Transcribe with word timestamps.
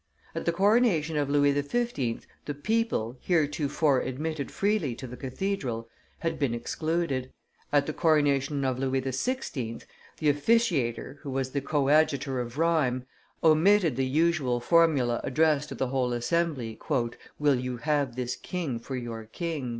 At 0.33 0.45
the 0.45 0.51
coronation 0.51 1.15
of 1.15 1.29
Louis 1.29 1.53
XV. 1.61 2.25
the 2.45 2.55
people, 2.55 3.17
heretofore 3.21 4.01
admitted 4.01 4.49
freely 4.49 4.95
to 4.95 5.05
the 5.05 5.15
cathedral, 5.15 5.87
had 6.21 6.39
been 6.39 6.55
excluded; 6.55 7.31
at 7.71 7.85
the 7.85 7.93
coronation 7.93 8.65
of 8.65 8.79
Louis 8.79 8.99
XVI. 9.03 9.83
the 10.17 10.33
officiator, 10.33 11.19
who 11.19 11.29
was 11.29 11.51
the 11.51 11.61
coadjutor 11.61 12.39
of 12.39 12.57
Rheims, 12.57 13.03
omitted 13.43 13.95
the 13.95 14.07
usual 14.07 14.59
formula 14.59 15.21
addressed 15.23 15.69
to 15.69 15.75
the 15.75 15.89
whole 15.89 16.13
assembly, 16.13 16.79
"Will 17.37 17.55
you 17.59 17.77
have 17.77 18.15
this 18.15 18.35
king 18.35 18.79
for 18.79 18.95
your 18.95 19.25
king?" 19.25 19.69